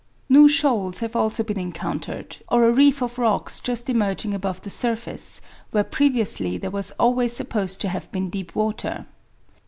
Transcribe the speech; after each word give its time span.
New 0.29 0.47
shoals 0.49 0.97
have 1.01 1.15
also 1.15 1.43
been 1.43 1.59
encountered, 1.59 2.37
or 2.49 2.65
a 2.67 2.71
reef 2.71 3.03
of 3.03 3.19
rocks 3.19 3.59
just 3.61 3.87
emerging 3.87 4.33
above 4.33 4.61
the 4.61 4.69
surface, 4.71 5.41
where 5.69 5.83
previously 5.83 6.57
there 6.57 6.71
was 6.71 6.89
always 6.93 7.33
supposed 7.33 7.79
to 7.81 7.87
have 7.89 8.11
been 8.11 8.27
deep 8.31 8.55
water. 8.55 9.05